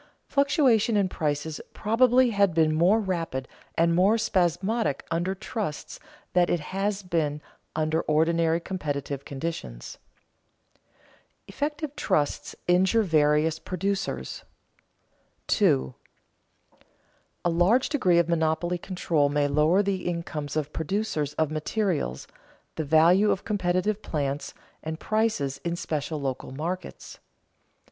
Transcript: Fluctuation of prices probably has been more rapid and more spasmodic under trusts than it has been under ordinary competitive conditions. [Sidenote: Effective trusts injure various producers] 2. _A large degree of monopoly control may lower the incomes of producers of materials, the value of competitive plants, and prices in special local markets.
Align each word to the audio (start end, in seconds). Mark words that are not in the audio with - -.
Fluctuation 0.25 0.97
of 0.97 1.09
prices 1.09 1.61
probably 1.73 2.31
has 2.31 2.49
been 2.49 2.73
more 2.73 2.99
rapid 2.99 3.47
and 3.77 3.93
more 3.93 4.17
spasmodic 4.17 5.05
under 5.11 5.35
trusts 5.35 5.99
than 6.33 6.49
it 6.49 6.59
has 6.59 7.03
been 7.03 7.39
under 7.75 8.01
ordinary 8.01 8.59
competitive 8.59 9.25
conditions. 9.25 9.99
[Sidenote: 10.41 11.41
Effective 11.49 11.95
trusts 11.95 12.55
injure 12.67 13.03
various 13.03 13.59
producers] 13.59 14.43
2. 15.45 15.93
_A 17.45 17.55
large 17.55 17.87
degree 17.87 18.17
of 18.17 18.27
monopoly 18.27 18.79
control 18.79 19.29
may 19.29 19.47
lower 19.47 19.83
the 19.83 20.07
incomes 20.07 20.55
of 20.55 20.73
producers 20.73 21.33
of 21.33 21.51
materials, 21.51 22.27
the 22.75 22.83
value 22.83 23.29
of 23.29 23.45
competitive 23.45 24.01
plants, 24.01 24.55
and 24.81 24.99
prices 24.99 25.59
in 25.63 25.75
special 25.75 26.19
local 26.19 26.51
markets. 26.51 27.19